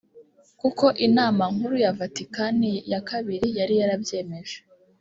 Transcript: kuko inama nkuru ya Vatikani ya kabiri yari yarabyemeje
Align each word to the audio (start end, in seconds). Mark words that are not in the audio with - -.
kuko 0.59 0.85
inama 1.07 1.43
nkuru 1.53 1.75
ya 1.85 1.91
Vatikani 1.99 2.71
ya 2.91 2.99
kabiri 3.09 3.47
yari 3.57 3.73
yarabyemeje 3.81 4.57